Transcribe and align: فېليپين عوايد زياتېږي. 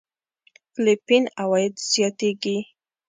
فېليپين 0.73 1.23
عوايد 1.41 1.73
زياتېږي. 1.89 2.57